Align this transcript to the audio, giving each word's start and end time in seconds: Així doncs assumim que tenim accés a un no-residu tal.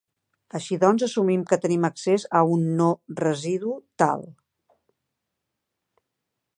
Així 0.59 0.77
doncs 0.83 1.03
assumim 1.07 1.43
que 1.51 1.59
tenim 1.65 1.85
accés 1.89 2.25
a 2.39 2.41
un 2.55 2.65
no-residu 2.81 3.77
tal. 4.03 4.27